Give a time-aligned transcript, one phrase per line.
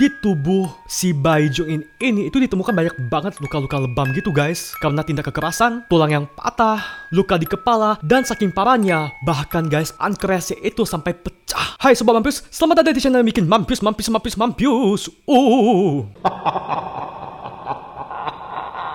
[0.00, 4.72] di tubuh si bayi Jung In ini itu ditemukan banyak banget luka-luka lebam gitu guys.
[4.80, 6.80] Karena tindak kekerasan, tulang yang patah,
[7.12, 11.76] luka di kepala, dan saking parahnya, bahkan guys, pankreasnya itu sampai pecah.
[11.76, 15.02] Hai sobat mampus, selamat datang di channel bikin mampus, mampus, mampus, mampus.
[15.28, 16.08] Uh.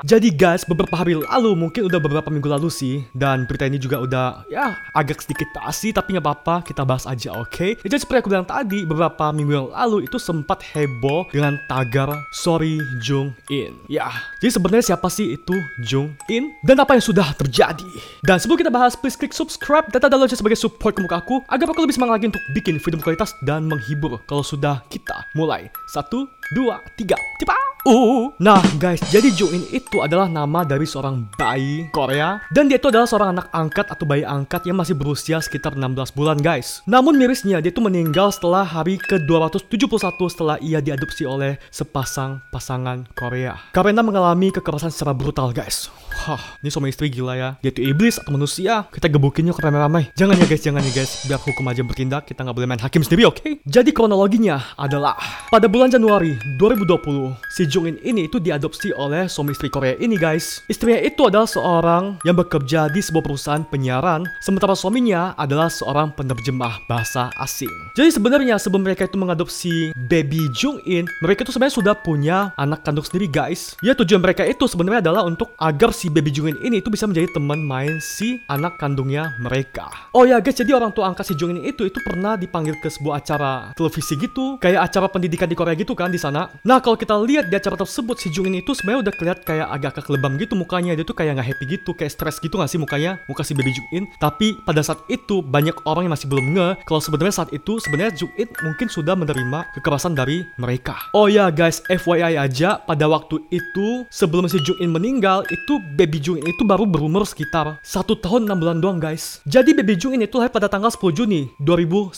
[0.00, 4.00] Jadi guys, beberapa hari lalu, mungkin udah beberapa minggu lalu sih, dan berita ini juga
[4.00, 7.52] udah ya agak sedikit basi, tapi nggak apa-apa, kita bahas aja, oke?
[7.52, 7.70] Okay?
[7.84, 12.08] Ya, jadi seperti aku bilang tadi, beberapa minggu yang lalu itu sempat heboh dengan tagar
[12.32, 13.76] Sorry Jung In.
[13.92, 14.08] Ya,
[14.40, 17.88] jadi sebenarnya siapa sih itu Jung In dan apa yang sudah terjadi?
[18.24, 21.44] Dan sebelum kita bahas, please klik subscribe dan tanda lonceng sebagai support ke muka aku
[21.52, 24.16] agar aku lebih semangat lagi untuk bikin video berkualitas dan menghibur.
[24.24, 26.24] Kalau sudah kita mulai, satu,
[26.56, 27.69] dua, tiga, cepat!
[27.80, 32.76] Uh, nah guys, jadi Jo In itu adalah nama dari seorang bayi Korea dan dia
[32.76, 36.84] itu adalah seorang anak angkat atau bayi angkat yang masih berusia sekitar 16 bulan guys.
[36.84, 43.56] Namun mirisnya dia itu meninggal setelah hari ke-271 setelah ia diadopsi oleh sepasang pasangan Korea.
[43.72, 45.88] Karena mengalami kekerasan secara brutal guys.
[46.28, 47.56] Hah, ini suami istri gila ya.
[47.64, 48.84] Dia itu iblis atau manusia.
[48.92, 50.12] Kita gebukin yuk rame-rame.
[50.20, 51.24] Jangan ya guys, jangan ya guys.
[51.24, 53.40] Biar hukum aja bertindak, kita nggak boleh main hakim sendiri, oke?
[53.40, 53.52] Okay?
[53.64, 55.16] Jadi kronologinya adalah
[55.48, 60.18] pada bulan Januari 2020, si Jung In ini itu diadopsi oleh suami istri Korea ini
[60.18, 60.66] guys.
[60.66, 66.82] Istrinya itu adalah seorang yang bekerja di sebuah perusahaan penyiaran, sementara suaminya adalah seorang penerjemah
[66.90, 67.70] bahasa asing.
[67.94, 72.82] Jadi sebenarnya sebelum mereka itu mengadopsi baby Jung In, mereka itu sebenarnya sudah punya anak
[72.82, 73.78] kandung sendiri guys.
[73.86, 77.30] Ya tujuan mereka itu sebenarnya adalah untuk agar si baby Jungin ini itu bisa menjadi
[77.36, 79.86] teman main si anak kandungnya mereka.
[80.10, 83.20] Oh ya guys, jadi orang tua angkat si Jungin itu itu pernah dipanggil ke sebuah
[83.20, 86.48] acara televisi gitu, kayak acara pendidikan di Korea gitu kan di sana.
[86.64, 89.92] Nah kalau kita lihat di acara tersebut si Jungin itu sebenarnya udah kelihatan kayak agak
[90.02, 93.20] kelebam gitu mukanya, dia tuh kayak nggak happy gitu, kayak stres gitu nggak sih mukanya,
[93.28, 94.08] muka si baby Jungin.
[94.16, 98.16] Tapi pada saat itu banyak orang yang masih belum nge kalau sebenarnya saat itu sebenarnya
[98.16, 100.96] Jungin mungkin sudah menerima kekerasan dari mereka.
[101.12, 106.38] Oh ya guys, FYI aja pada waktu itu sebelum si Jungin meninggal itu Baby Jung
[106.38, 109.42] itu baru berumur sekitar satu tahun 6 bulan doang guys.
[109.48, 112.14] Jadi Baby Jung ini tuh lahir pada tanggal 10 Juni 2019.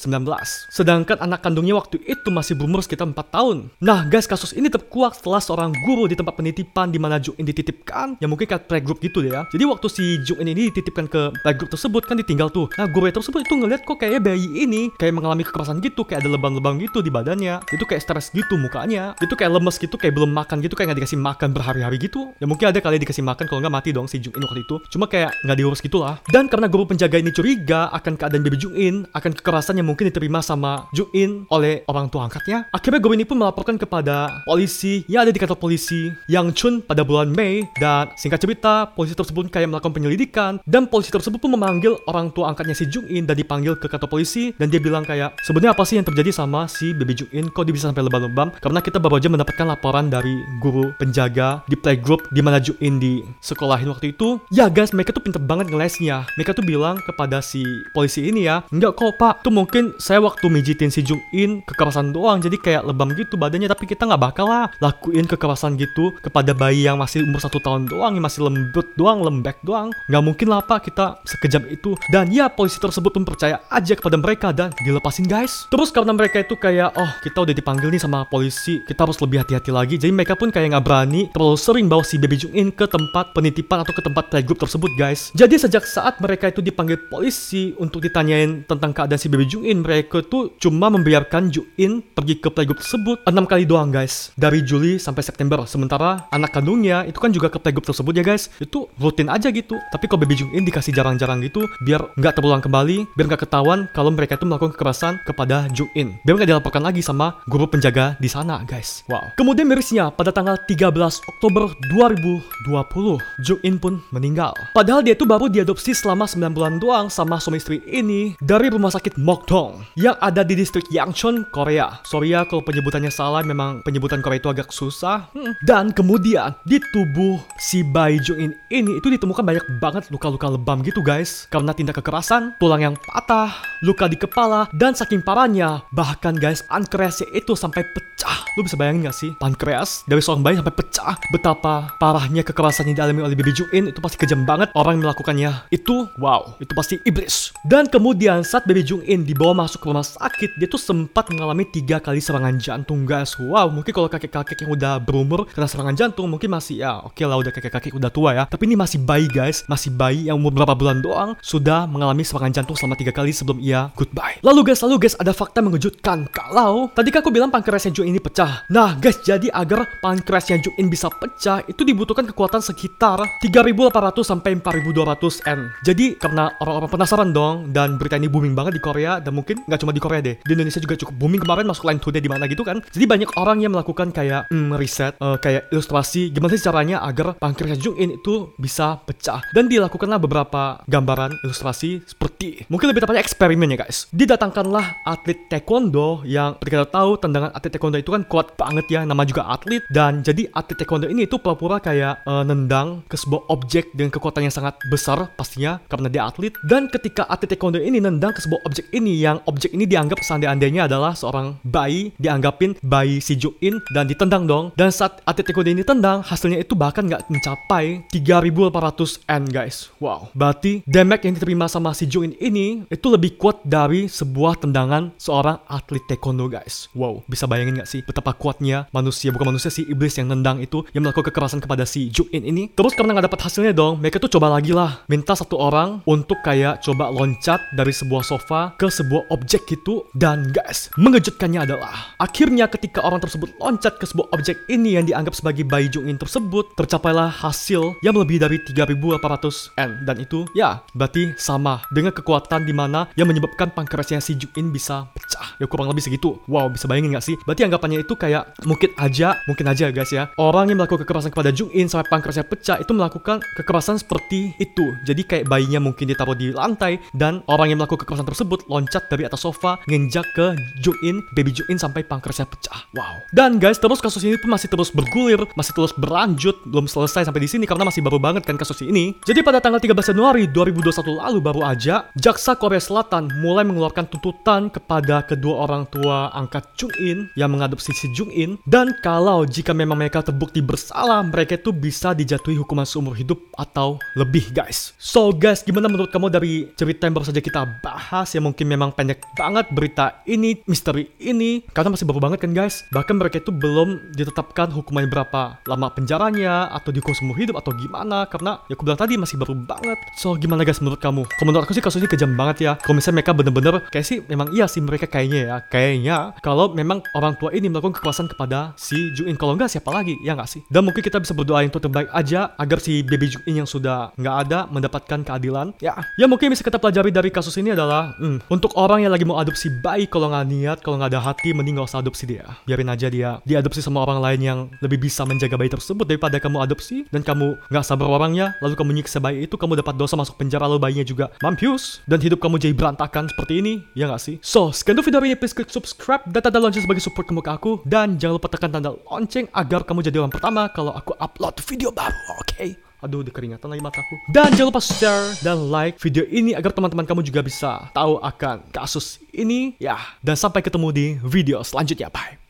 [0.69, 3.73] Sedangkan anak kandungnya waktu itu masih berumur sekitar 4 tahun.
[3.81, 7.55] Nah guys kasus ini terkuak setelah seorang guru di tempat penitipan di mana Jung ini
[7.55, 9.47] dititipkan, ya mungkin kayak playgroup gitu deh ya.
[9.53, 12.67] Jadi waktu si Jung ini dititipkan ke playgroup tersebut kan ditinggal tuh.
[12.75, 16.35] Nah guru tersebut itu ngeliat kok kayaknya bayi ini kayak mengalami kekerasan gitu, kayak ada
[16.35, 17.63] lebam-lebam gitu di badannya.
[17.71, 19.15] Itu kayak stres gitu mukanya.
[19.21, 22.33] Itu kayak lemes gitu, kayak belum makan gitu, kayak nggak dikasih makan berhari-hari gitu.
[22.41, 24.81] Ya mungkin ada kali dikasih makan kalau nggak mati dong si Jung In waktu itu.
[24.91, 26.19] Cuma kayak nggak diurus gitu lah.
[26.33, 30.09] Dan karena guru penjaga ini curiga akan keadaan baby Jung In, akan kekerasan yang mungkin
[30.09, 35.05] diterima sama Jung In oleh orang tua angkatnya, akhirnya guru ini pun melaporkan kepada polisi
[35.07, 37.63] yang ada di kantor polisi Yang Chun pada bulan Mei.
[37.79, 42.51] Dan singkat cerita, polisi tersebut kayak melakukan penyelidikan dan polisi tersebut pun memanggil orang tua
[42.51, 45.83] angkatnya si Jung In dan dipanggil ke kantor polisi dan dia bilang kayak sebenarnya apa
[45.87, 48.99] sih yang terjadi sama si baby Jung In kok dia bisa sampai lebam-lebam karena kita
[48.99, 53.87] baru aja mendapatkan laporan dari guru penjaga di playgroup di mana Jung In di sekolahin
[53.93, 56.27] waktu itu, ya guys, mereka tuh pinter banget ngelesnya.
[56.35, 57.63] Mereka tuh bilang kepada si
[57.95, 62.11] polisi ini ya, enggak kok pak, tuh mungkin saya waktu mijitin si Jung In kekerasan
[62.11, 64.67] doang, jadi kayak lebam gitu badannya, tapi kita nggak bakal lah
[65.13, 69.21] lakuin kekerasan gitu kepada bayi yang masih umur satu tahun doang, yang masih lembut doang,
[69.21, 69.93] lembek doang.
[70.09, 71.93] Nggak mungkin lah pak kita sekejam itu.
[72.09, 75.69] Dan ya polisi tersebut pun percaya aja kepada mereka dan dilepasin guys.
[75.69, 79.45] Terus karena mereka itu kayak, oh kita udah dipanggil nih sama polisi, kita harus lebih
[79.45, 80.01] hati-hati lagi.
[80.01, 83.37] Jadi mereka pun kayak nggak berani terlalu sering bawa si baby Jung In ke tempat
[83.37, 85.29] penitipan atau ke tempat playgroup tersebut guys.
[85.37, 89.85] Jadi sejak saat mereka itu dipanggil polisi untuk ditanyain tentang keadaan si baby Jung In,
[89.85, 94.33] mereka tuh cuma membiarkan Jung In pergi ke playgroup tersebut enam kali doang guys.
[94.41, 95.67] Dari Juli sampai September.
[95.67, 98.49] Sementara anak kandungnya itu kan juga ke playgroup tersebut ya guys.
[98.63, 99.75] Itu rutin aja gitu.
[99.91, 103.91] Tapi kalau baby Jung In dikasih jarang-jarang gitu biar nggak terulang kembali, biar nggak ketahuan
[103.91, 106.15] kalau mereka itu melakukan kekerasan kepada Jung In.
[106.23, 109.03] Biar nggak dilaporkan lagi sama guru penjaga di sana guys.
[109.11, 109.35] Wow.
[109.35, 110.95] Kemudian mirisnya pada tanggal 13
[111.27, 114.55] Oktober 2020, Jung In pun meninggal.
[114.71, 118.93] Padahal dia itu baru diadopsi selama 9 bulan doang sama suami istri ini dari rumah
[118.93, 121.99] sakit Mokdong yang ada di distrik Yangchon, Korea.
[122.07, 125.31] Sorry ya kalau penyebutannya salah, memang penyebutan Korea itu agak susah.
[125.31, 125.55] Hmm.
[125.63, 130.83] Dan kemudian di tubuh si bayi Jung In ini itu ditemukan banyak banget luka-luka lebam
[130.83, 131.47] gitu guys.
[131.47, 133.55] Karena tindak kekerasan, tulang yang patah,
[133.87, 138.12] luka di kepala, dan saking parahnya, bahkan guys, pankreasnya itu sampai pecah.
[138.53, 139.33] Lu bisa bayangin gak sih?
[139.41, 141.17] Pankreas dari seorang bayi sampai pecah.
[141.33, 145.09] Betapa parahnya kekerasan yang dialami oleh baby Jung In itu pasti kejam banget orang yang
[145.09, 145.73] melakukannya.
[145.73, 147.57] Itu wow, itu pasti iblis.
[147.65, 151.65] Dan kemudian saat baby Jung In dibawa masuk ke rumah sakit, dia tuh sempat mengalami
[151.65, 153.33] tiga kali serangan jantung guys.
[153.41, 157.25] Wow, mungkin kalau kakek-kakek yang udah berumur kena serangan jantung mungkin masih ya oke okay
[157.25, 158.45] lah udah kakek-kakek udah tua ya.
[158.45, 162.53] Tapi ini masih bayi guys, masih bayi yang umur berapa bulan doang sudah mengalami serangan
[162.61, 164.37] jantung selama tiga kali sebelum ia goodbye.
[164.45, 168.21] Lalu guys, lalu guys ada fakta mengejutkan kalau tadi kan aku bilang pankreasnya Jung ini
[168.21, 168.67] pecah pecah.
[168.75, 175.47] Nah guys, jadi agar pankreasnya Jung-in bisa pecah, itu dibutuhkan kekuatan sekitar 3.800 sampai 4.200
[175.47, 175.71] N.
[175.87, 179.79] Jadi karena orang-orang penasaran dong, dan berita ini booming banget di Korea, dan mungkin nggak
[179.79, 182.51] cuma di Korea deh, di Indonesia juga cukup booming kemarin masuk line today di mana
[182.51, 182.83] gitu kan.
[182.91, 187.39] Jadi banyak orang yang melakukan kayak mm, riset, uh, kayak ilustrasi, gimana sih caranya agar
[187.39, 189.43] pankreas Jung-in itu bisa pecah.
[189.55, 194.11] Dan dilakukanlah beberapa gambaran ilustrasi seperti, mungkin lebih tepatnya eksperimen ya guys.
[194.11, 199.29] Didatangkanlah atlet taekwondo yang kita tahu tendangan atlet taekwondo itu kan kuat banget ya, nama
[199.29, 199.85] juga atlet.
[199.93, 204.49] Dan jadi atlet taekwondo ini itu pura-pura kayak uh, nendang ke sebuah objek dengan kekuatan
[204.49, 206.57] yang sangat besar pastinya karena dia atlet.
[206.65, 210.89] Dan ketika atlet taekwondo ini nendang ke sebuah objek ini yang objek ini dianggap seandainya
[210.89, 214.73] adalah seorang bayi, dianggapin bayi si Jung-in dan ditendang dong.
[214.81, 219.91] Dan saat atlet taekwondo ini tendang, hasilnya itu bahkan nggak mencapai 3800 N guys.
[220.01, 220.33] Wow.
[220.33, 225.59] Berarti damage yang diterima sama si Jung-in ini itu lebih kuat dari sebuah tendangan seorang
[225.67, 226.87] atlet taekwondo guys.
[226.95, 227.27] Wow.
[227.27, 231.03] Bisa bayangin nggak sih betapa kuatnya manusia, bukan manusia si iblis yang nendang itu yang
[231.03, 232.71] melakukan kekerasan kepada si Jung-in ini.
[232.71, 235.03] Terus karena nggak dapat hasilnya dong, mereka tuh coba lagi lah.
[235.11, 240.07] Minta satu orang untuk kayak coba loncat dari sebuah sofa ke sebuah objek gitu.
[240.15, 245.35] Dan guys, mengejutkannya adalah akhirnya ketika orang tersebut loncat ke sebuah objek ini yang dianggap
[245.35, 249.91] sebagai bayi Jung-in tersebut, tercapailah hasil yang lebih dari 3800 N.
[250.05, 255.09] Dan itu ya berarti sama dengan kekuatan di mana yang menyebabkan pankreasnya si Jung-in bisa
[255.17, 255.57] pecah.
[255.57, 256.37] Ya kurang lebih segitu.
[256.45, 257.37] Wow, bisa bayangin nggak sih?
[257.49, 260.31] Berarti anggapannya itu kayak mungkin aja, mungkin aja guys ya.
[260.39, 264.87] Orang yang melakukan kekerasan kepada Jung-in sampai pankreasnya pecah itu melakukan kekerasan seperti itu.
[265.05, 269.27] Jadi kayak bayinya mungkin ditaruh di lantai dan orang yang melakukan kekerasan tersebut loncat dari
[269.27, 272.89] atas sofa nginjak ke Jung-in, baby Jung-in sampai pankreasnya pecah.
[272.95, 273.25] Wow.
[273.35, 277.43] Dan guys, terus kasus ini pun masih terus bergulir, masih terus berlanjut, belum selesai sampai
[277.43, 279.17] di sini karena masih baru banget kan kasus ini.
[279.25, 284.69] Jadi pada tanggal 13 Januari 2021 lalu baru aja jaksa Korea Selatan mulai mengeluarkan tuntutan
[284.69, 290.27] kepada kedua orang tua angkat Jung-in yang mengadopsi si Jung-in dan kalau jika memang mereka
[290.27, 294.99] terbukti bersalah, mereka itu bisa dijatuhi hukuman seumur hidup atau lebih guys.
[294.99, 298.91] So guys, gimana menurut kamu dari cerita yang baru saja kita bahas yang mungkin memang
[298.91, 302.83] pendek banget berita ini, misteri ini karena masih baru banget kan guys.
[302.91, 308.27] Bahkan mereka itu belum ditetapkan hukuman berapa lama penjaranya atau dihukum seumur hidup atau gimana
[308.27, 309.99] karena ya aku bilang tadi masih baru banget.
[310.19, 311.23] So gimana guys menurut kamu?
[311.29, 312.73] Kalau menurut aku sih kasus ini kejam banget ya.
[312.83, 315.57] Kalau misalnya mereka bener-bener kayak sih memang iya sih mereka kayaknya ya.
[315.69, 320.17] Kayaknya kalau memang orang tua ini melakukan kekerasan kepada si Jung-in kalau enggak siapa lagi
[320.25, 320.61] ya nggak sih?
[320.73, 324.37] Dan mungkin kita bisa berdoa yang terbaik aja agar si baby Jung-in yang sudah nggak
[324.49, 325.77] ada mendapatkan keadilan.
[325.83, 329.27] Ya, ya mungkin bisa kita pelajari dari kasus ini adalah hmm, untuk orang yang lagi
[329.27, 332.47] mau adopsi bayi kalau nggak niat, kalau nggak ada hati, mending nggak usah adopsi dia.
[332.65, 336.63] Biarin aja dia diadopsi sama orang lain yang lebih bisa menjaga bayi tersebut daripada kamu
[336.63, 340.39] adopsi dan kamu nggak sabar orangnya, lalu kamu nyiksa bayi itu, kamu dapat dosa masuk
[340.39, 344.37] penjara lalu bayinya juga mampus dan hidup kamu jadi berantakan seperti ini, ya nggak sih?
[344.41, 347.51] So, sekian dulu video ini, please klik subscribe dan tanda lonceng sebagai support kamu ke
[347.51, 351.59] aku dan jangan lupa tekan tanda lonceng agar kamu jadi orang pertama kalau aku upload
[351.67, 352.55] video baru, oke?
[352.55, 352.79] Okay?
[353.03, 354.15] Aduh, udah keringatan lagi mataku.
[354.31, 358.63] Dan jangan lupa share dan like video ini agar teman-teman kamu juga bisa tahu akan
[358.71, 359.75] kasus ini.
[359.83, 362.07] Ya, dan sampai ketemu di video selanjutnya.
[362.15, 362.42] Bye.